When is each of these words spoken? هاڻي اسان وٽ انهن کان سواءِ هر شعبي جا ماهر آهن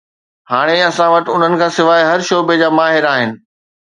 هاڻي 0.51 0.77
اسان 0.89 1.09
وٽ 1.15 1.25
انهن 1.33 1.53
کان 1.59 1.71
سواءِ 1.77 2.01
هر 2.09 2.19
شعبي 2.31 2.55
جا 2.65 2.69
ماهر 2.79 3.05
آهن 3.13 3.31